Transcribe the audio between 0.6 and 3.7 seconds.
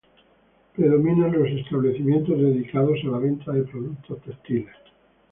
Predominan los establecimientos dedicados a la venta de